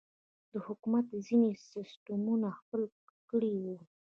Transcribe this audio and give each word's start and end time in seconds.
د 0.51 0.53
حکومت 0.65 1.05
ځينې 1.25 1.51
سسټمونه 1.69 2.47
خپل 2.59 2.81
کړي 3.29 3.53
وو. 3.63 3.77